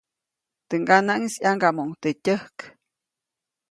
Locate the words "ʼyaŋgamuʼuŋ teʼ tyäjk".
1.41-2.57